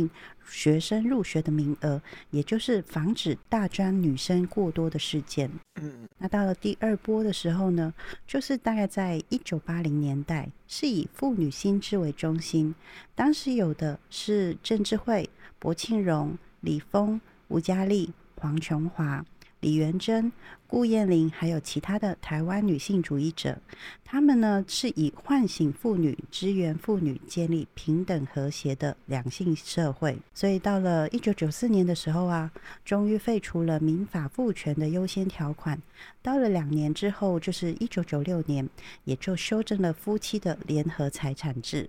[0.46, 5.50] 学生入学的名额，也就是防止大专女生过多的事件。
[5.82, 7.94] 嗯那到了第二波的时候呢，
[8.28, 12.76] 就是大概在一九八零年代，是以妇女心智为中心。
[13.16, 19.26] 当时有的是郑智慧、薄庆荣、李峰、吴佳丽、黄琼华、
[19.62, 20.32] 李元珍、
[20.68, 23.58] 顾燕玲，还有其他的台湾女性主义者。
[24.04, 30.18] 他们呢是以唤醒妇女、支援妇女、建立平等和谐的两性社会。
[30.34, 32.52] 所以到了一九九四年的时候啊，
[32.84, 35.80] 终于废除了民法父权的优先条款。
[36.22, 38.68] 到了两年之后，就是一九九六年，
[39.06, 41.88] 也就修正了夫妻的联合财产制。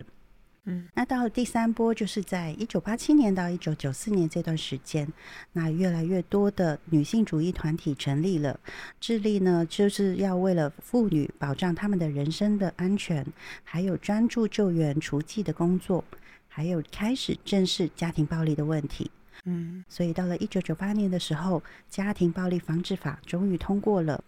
[0.64, 5.12] 嗯，那到了第三波，就是在一九八七年到一九九四年这段时间，
[5.52, 8.60] 那越来越多的女性主义团体成立了，
[9.00, 13.26] 致力呢就是要为了妇女保障她们的人身的安全，
[13.64, 16.04] 还有专注救援除妓的工作，
[16.46, 19.10] 还有开始正视家庭暴力的问题。
[19.44, 24.22] 嗯所以到了一九九八年的时候，家庭暴力防治法终于通过了。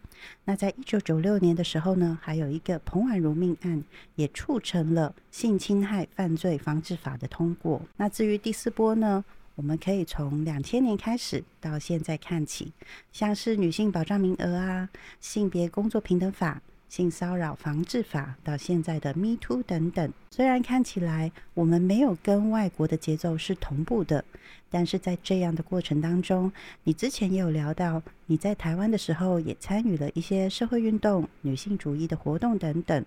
[0.45, 3.83] 那在一九九六年的时候呢，还有一个彭婉如命案，
[4.15, 7.83] 也促成了性侵害犯罪防治法的通过。
[7.97, 12.73] 那至于第四波呢，我们可以从两千年开始到现在看起，
[13.13, 14.89] 像是女性保障名额啊、
[15.21, 20.13] 性别工作平等法、性骚扰防治法，到现在的 Me Too 等等。
[20.31, 24.25] 虽然看起来我们没有跟外国的节奏是同步的，
[24.71, 26.53] 但是在这样的过程当中，
[26.85, 33.05] 你之前也有聊到，你在台湾的时候也参与了一些社会运动、女性主义的活动等等。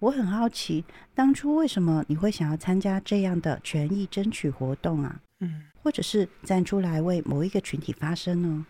[0.00, 0.84] 我很好奇，
[1.14, 5.20] 当初为什么你会想要参加这样的权益争取活动啊？
[5.40, 8.66] 嗯或者是站出来为某一个群体发声呢？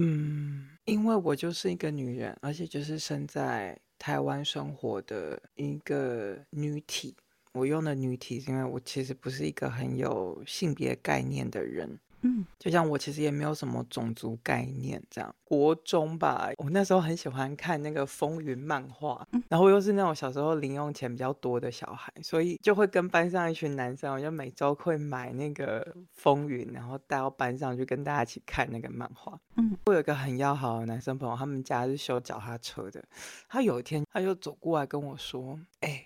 [0.00, 7.14] 嗯，因为我就是一个女人，而且就是生在台湾生活的一个女体。
[7.52, 11.98] 我用的女体是因为我其实不是一个很有性别概念的人。
[12.26, 15.34] 嗯就像我其实也没有什么种族概念，这样。
[15.44, 29.38] 国中吧，我那时候很喜欢看那个风云漫画，嗯然后又是那种小时候零用钱比较多的小孩，所以就会跟班上一群男生，我就每周会买那个风云，然后带到班上去跟大家一起看那个漫画。
[29.56, 33.04] 嗯，我有一个很要好的男生朋友，他们家是修脚踏车的，
[33.48, 36.04] 他有一天他就走过来跟我说：“哎、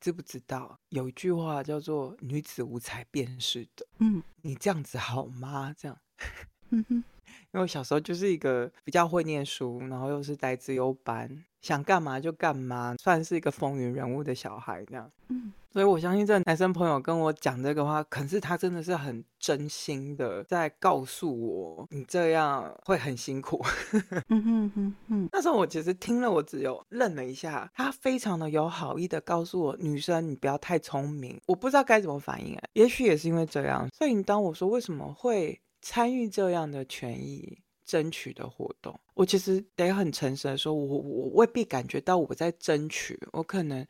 [0.00, 3.86] 知不知道有一句话叫做‘女子无才便是德’？
[4.00, 5.98] 嗯你这样子好吗？”这样。
[6.70, 7.04] 嗯哼
[7.50, 15.10] 因为我小时候就是一个比较会念书，然后又是带自优班，想干嘛就干嘛，算是一个风云人物的小孩这样。
[15.28, 23.64] 嗯所以我相信这个男生朋友跟我讲这个话，可是他真的是很真心的在告诉我，你这样会很辛苦。
[24.28, 27.70] 嗯哼哼哼那时候我其实听了，我只有愣了一下。
[27.76, 31.40] 他非常的有好意的告诉我，女生你不要太聪明。
[31.46, 43.86] 我不知道该怎么反应哎，也许也是因为这样，所以你当我说为什么会参与这样的权益争取的活动，我其实得很诚实的说，我我未必感觉到我在争取，我可能。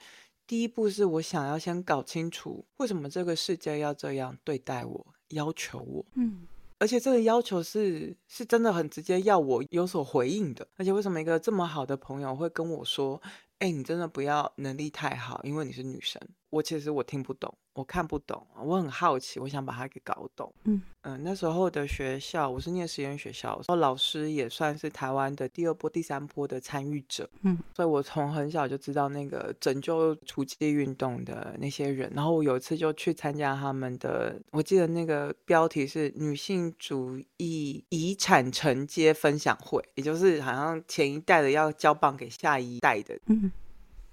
[0.48, 6.48] 第一步是我想要先搞清楚为什么这个世界要这样对待我，要求我，嗯
[6.80, 10.66] 而且这个要求是是真的很直接，要我有所回应的。
[10.76, 13.20] 而且为什么一个这么好的朋友会跟我说
[13.58, 20.52] ：“哎、你真的不要能力太好，因为你是女生。”我其实我听不懂，我看不懂，我很好奇，我想把它给搞懂。
[20.64, 27.28] 嗯嗯、那时候的学校，我是念实验学校，然后老师也算是台湾的第二波、第三波的参与者。
[27.42, 43.18] 嗯所以我从很小就知道那个拯救除妓运动的那些人，然后我有一次就去参加他们的，我记得那个标题是女性主义遗产承接分享会，也就是好像前一代的要交棒给下一代的。
[43.26, 43.50] 嗯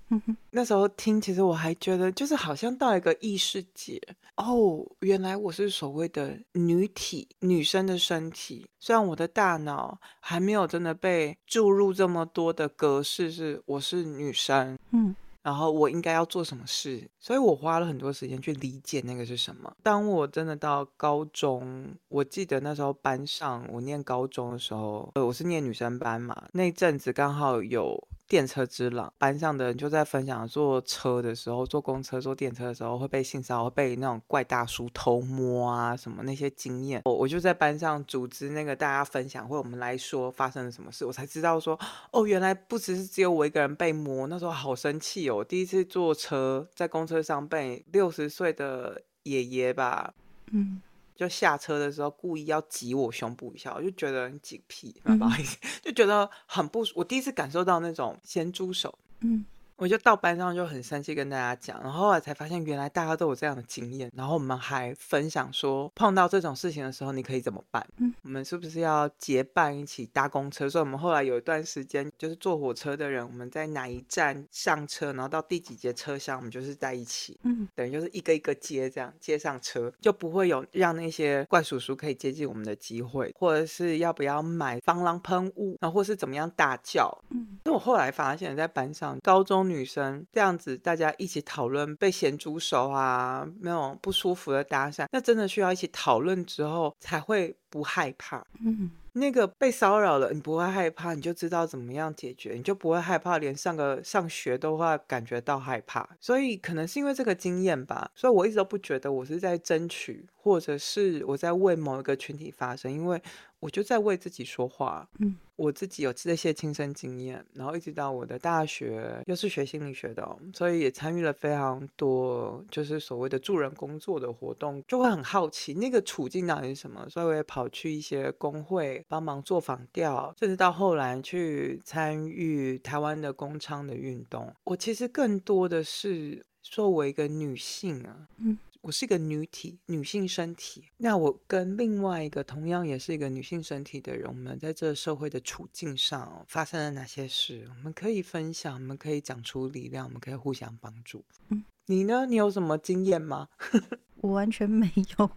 [0.09, 3.99] 嗯哼那时候听，其实我还觉得就是好像到一个异世界
[4.37, 8.67] 哦，原来我是所谓的女体，女生的身体。
[8.79, 19.71] 虽然我的大脑还没有真的被注入这么多的格式，是我是女生，嗯然后我应该要做什么事，所以我花了很多时间去理解那个是什么。
[19.83, 28.07] 当我真的到高中，我记得那时候班上，我念高中的时候，呃，我是念女生班嘛，那阵子刚好有。
[28.27, 37.01] 电车之狼，班上的人就在分享坐车的时候，坐公车、坐电车的时候会被性骚扰，被那种怪大叔偷摸啊什么那些经验。
[37.05, 41.79] 我我就在班上组织那个大家分享会，我们来说发生了什么事，我才知道说，
[42.11, 45.43] 哦，原来不只是只有我一个人被摸，那时候好生气哦！
[45.43, 50.13] 第一次坐车，在公车上被六十岁的爷爷吧，
[50.51, 50.81] 嗯
[51.15, 56.93] 就下车的时候故意要挤我胸部一下，我就觉得很挤屁，嗯不好意思，就觉得很不舒。
[56.97, 59.45] 我第一次感受到那种咸猪手，嗯
[59.77, 67.85] 我就到班上就很生气跟大家讲，然后后来才发现原来大家都有这样的经验，然后我们还分享说碰到这种事情的时候你可以怎么办？
[67.97, 70.69] 嗯，我们是不是要结伴一起搭公车？
[70.69, 89.64] 所以我们后来有一段时间就是坐火车的人，我们在哪一站上车，然后到第几节车厢，我们就是在一起，嗯，等于就是一个一个接这样接上车，就不会有让那些怪叔叔可以接近我们的机会，或者是要不要买防狼喷雾，然后或是怎么样大叫，嗯，那我后来发现，在班上高中。
[89.69, 98.45] 女生这样子，大家一起讨论被咸猪手啊，那种不舒服的搭讪，那真的需要一起讨论之后才会不害怕。
[98.59, 98.91] 嗯。
[99.17, 106.05] 那个被骚扰了，你不会害怕，你就知道怎么样解决，你就不会害怕，连上个上学都会感觉到害怕。
[106.19, 113.21] 所以可能是因为这个经验吧，所以我一直都不觉得我是在争取，或者是我在为某一个群体发声，因为
[113.65, 115.07] 我就在为自己说话。
[115.19, 129.03] 嗯，我自己有这些亲身经验，然后一直到我的大学又是学心理学的，所以也参与了非常多就是所谓的助人工作的活动，就会很好奇那个处境到底是什么，所以我也跑去一些工会。
[129.07, 134.53] 帮忙做访调，甚至到后来去参与台湾的工厂的运动。
[134.65, 140.83] 我其实更多的是作为一个女性啊，嗯，我是一个女体，女性身体。
[140.97, 147.67] 那我跟另外一个同样也是一个女性身体的人，我们在这社会的处境上发生了哪些事？
[147.67, 151.25] 我们可以分享，我们可以讲出力量，我们可以互相帮助。
[151.49, 152.27] 嗯，你呢？
[152.27, 153.49] 你有什么经验吗？
[154.21, 155.31] 我完全没有。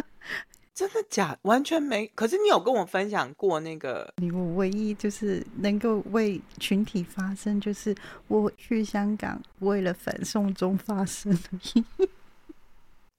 [0.74, 1.38] 真的假？
[1.44, 2.06] 完全没。
[2.08, 4.12] 可是你有跟我分享过那个？
[4.18, 7.96] 你我唯一就是能够为群体发声，就是
[8.28, 11.34] 我去香港为了反送中发声。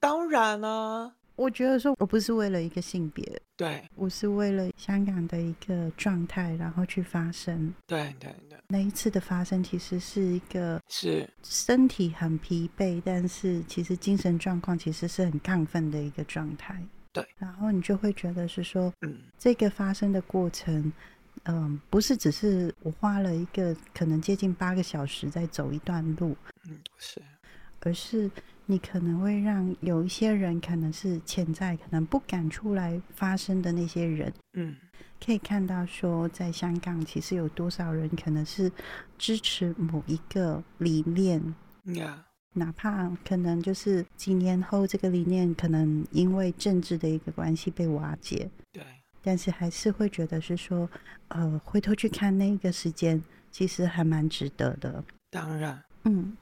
[0.06, 3.82] 当然了，我觉得说我不是为了一个性别，对。
[3.96, 7.74] 我是为了香港的一个状态，然后去发声。
[7.88, 11.28] 对对对，那一次的发生其实是一个是。
[11.42, 16.80] 身体很疲惫，但是其实精神状况其实是很亢奋的一个状态。
[17.12, 20.92] 对，然后你就会觉得是说，嗯，这个发生的过程，
[21.46, 26.36] 嗯，不是只是我花了一个可能接近八个小时在走一段路，
[26.68, 27.20] 嗯，是，
[27.80, 28.30] 而是
[28.66, 34.76] 你可能会让有一些人可能是潜在可能不敢出来发声的那些人，嗯，
[35.24, 38.70] 可以看到说，在香港其实有多少人可能是
[39.16, 41.40] 支持某一个理念，
[41.94, 42.22] 呀。
[42.58, 48.82] 哪怕可能就是几年后，这个理念可能因为政治的一个关系被瓦解，对，
[49.22, 50.88] 但是还是会觉得是说，
[51.28, 55.04] 呃，回头去看那个时间，其实还蛮值得的。
[55.30, 56.34] 当然，嗯，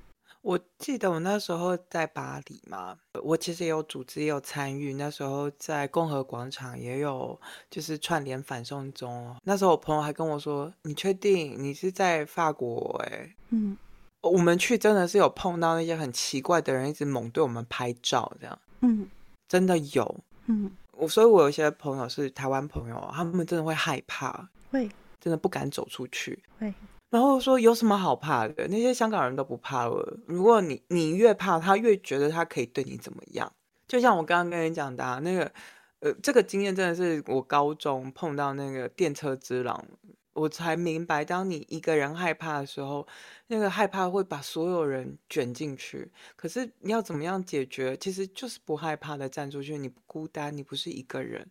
[0.44, 4.92] 我记得我那时候在巴黎嘛，我其实也有组织，也有参与。
[4.92, 7.40] 那时候在共和广场也有，
[7.70, 9.34] 就是串联反送中。
[9.44, 13.76] 那时候我朋友还跟我说：“你确定你是在法国？”哎，嗯。
[14.20, 19.06] 我们去真的是有碰到那些很奇怪的人，一直猛对我们拍照，这样，嗯，
[19.46, 20.16] 真的有，
[20.46, 24.88] 嗯，我所以，我有一些朋友是台湾朋友，他们真的会害怕，会，
[25.20, 26.72] 真的不敢走出去，会，
[27.14, 28.66] 然后说有什么好怕的？
[28.66, 30.18] 那些香港人都不怕了。
[30.26, 33.52] 如果你你越怕，他越觉得他可以对你怎么样。
[33.86, 35.52] 就像我刚刚跟你讲的，那个，
[36.00, 39.86] 呃，这个经验真的是我高中碰到那个电车之狼。
[40.32, 43.06] 我才明白，当你一个人害怕的时候，
[43.46, 46.10] 那个害怕会把所有人卷进去。
[46.34, 47.96] 可是你要怎么样解决？
[47.96, 51.48] 其实就是不害怕的站出去，你不孤单，你不是一个人，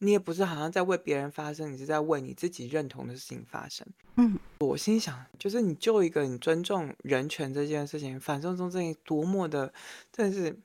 [0.00, 3.86] 你也不是好像在为别人发声，你是在为你自己认同的事情发声。
[4.16, 9.72] 嗯，我心想，就是你就一个你尊重人权这件事情，反送中正义多么的，
[10.12, 10.58] 真的是，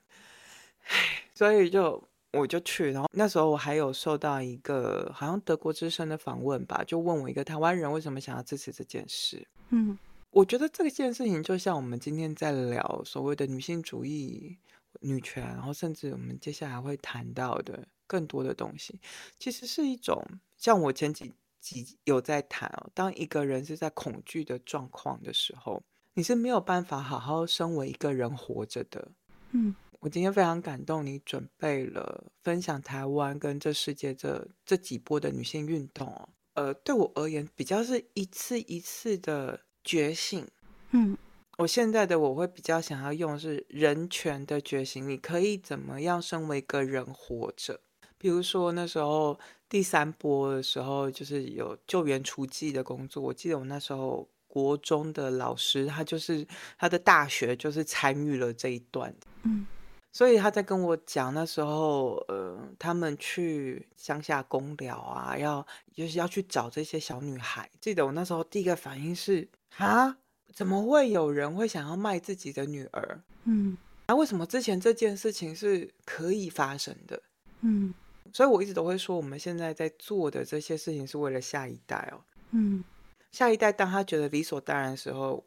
[0.87, 2.03] 唉，所以就。
[2.37, 9.47] 我就去，然后那时候我还有受到一个好像德国之声的访问吧，就问我一个台湾人为什么想要支持这件事。
[9.69, 9.97] 嗯，
[10.31, 14.57] 我觉得这件事情就像我们今天在聊所谓的女性主义、
[14.99, 18.99] 女权，然后甚至我们接下来会谈到的更多的东西，
[19.37, 20.23] 其实是一种
[20.57, 25.81] 像我前几集有在谈哦，当一个人是在恐惧的状况的时候，
[26.13, 29.07] 你是没有办法好好身为一个人活着的。
[29.51, 29.75] 嗯。
[30.01, 36.29] 我今天非常感动，你准备了分享台湾跟这世界这这几波的女性运动哦。
[36.53, 40.47] 呃，对我而言，比较是一次一次的觉醒。
[40.91, 41.17] 嗯，
[41.57, 47.81] 我现在的我会比较想要用是人权的觉醒，你可以怎么样身为一个人活着？
[48.17, 49.37] 比如说那时候
[49.67, 53.21] 第三波的时候，就是有救援出击的工作。
[53.21, 56.45] 我记得我那时候国中的老师，他就是
[56.77, 59.13] 他的大学就是参与了这一段。
[59.43, 59.65] 嗯。
[60.11, 67.69] 所以他在跟我讲那时候，呃，他们去乡下公寮啊，要就是要去找这些小女孩。
[67.81, 69.45] 记得我那时候第一个反应是
[69.75, 70.15] 啊，
[70.53, 73.19] 怎么会有人会想要卖自己的女儿？
[73.43, 77.21] 嗯那、为什么之前这件事情是可以发生的？
[77.59, 77.93] 嗯
[78.35, 82.19] 所以我一直都会说，我们现在在做的这些事情是为了下一代哦。
[82.51, 82.83] 嗯
[83.31, 85.41] 下一代当他觉得理所当然的时候，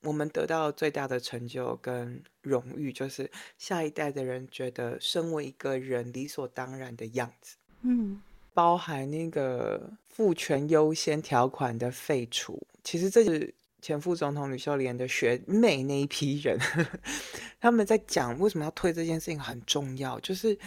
[0.00, 7.56] 我们得到最大的成就跟荣誉，就是下一代的人觉得身为一个人理所当然的样子。
[7.82, 8.22] 嗯
[8.54, 16.58] 包含那个父权优先条款的废除，其实这是前副总统吕秀莲的学妹那一批人，
[17.60, 20.58] 他们在讲为什么要推这件事情很重要，就是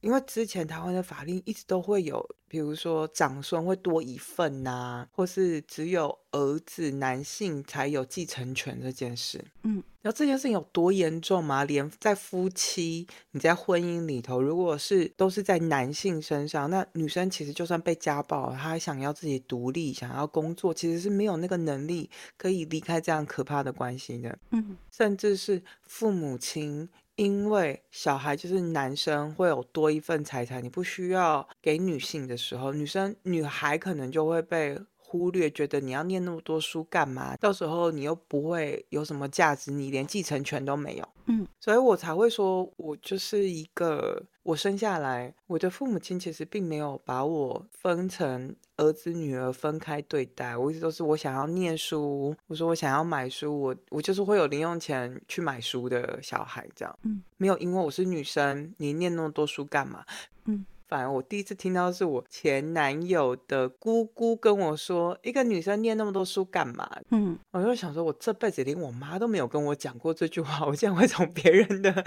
[0.00, 9.44] 因为之前台湾的法令一直都会有，比如说长孙会多一份呐、或是只有儿子男性才有继承权这件事。
[9.62, 11.64] 嗯然后这件事情有多严重吗？
[11.64, 24.38] 连在夫妻，你在婚姻里头，如果是都是在男性身上，那女生其实就算被家暴，她还想要自己独立，想要工作，其实是没有那个能力可以离开这样可怕的关系的。
[24.52, 26.88] 嗯甚至是父母亲
[27.18, 34.78] 因为小孩就是男生会有多一份财产，你不需要给女性的时候，女生女孩可能就会被
[35.10, 37.34] 忽略，觉得你要念那么多书干嘛？
[37.38, 41.08] 到时候你又不会有什么价值，你连继承权都没有。
[41.24, 60.04] 嗯所以我才会说，我就是一个，我生下来，我的父母亲其实并没有把我分成儿子女儿分开对待，我一直都是我想要念书，我说我想要买书，我我就是会有零用钱去买书的小孩，这样，嗯，没有因为我是女生，你念那么多书干嘛？
[60.44, 60.66] 嗯。
[60.88, 66.90] 反而我第一次听到是我前男友的姑姑跟我说，一个女生念那么多书干嘛？
[67.10, 72.04] 嗯我就想说，我这辈子连我妈都没有跟我讲过这句话，我竟然会从别人的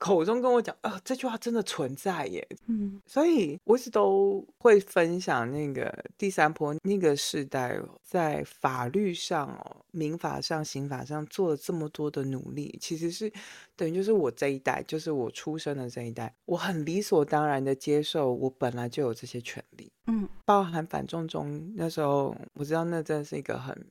[0.00, 2.48] 口中跟我讲，啊、这句话真的存在耶！
[2.68, 13.30] 嗯所以我一直都会分享那个第三波那个时代哦，在法律上哦、民法上、刑法上做了这么多的努力，其实是
[13.76, 19.92] 等于就是我这一代，就是我出生的这一代，我很理所当然的接受我本来就有这些权利。
[20.06, 23.86] 嗯包含反重中那时候，我知道那真的是一个很，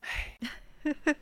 [0.00, 0.38] 唉，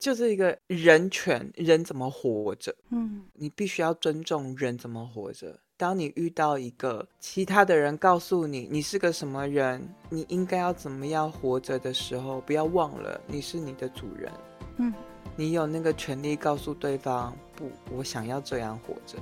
[0.00, 5.60] 就是一个人权，人怎么活着，嗯你必须要尊重人怎么活着。
[5.76, 14.32] 当你遇到一个其他的人告诉你你是个什么人，你应该要怎么样活着的时候，不要忘了你是你的主人，
[14.78, 14.92] 嗯，
[15.36, 19.18] 你有那个权利告诉对方，不，我想要这样活着。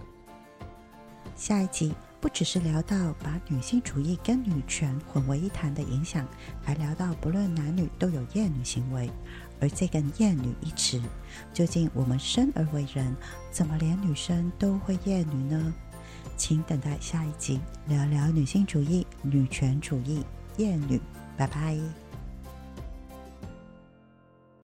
[1.34, 6.26] 下一集不只是聊到把女性主义跟女权混为一谈的影响，
[6.62, 9.08] 还聊到不论男女都有厌女行为，
[9.60, 11.00] 而这个厌女一词，
[11.52, 13.14] 究竟我们生而为人，
[13.50, 15.74] 怎么连女生都会厌女呢？
[16.36, 20.24] 请等待下一集聊聊女性主义、女权主义、
[20.56, 21.00] 厌女。
[21.36, 22.07] 拜拜。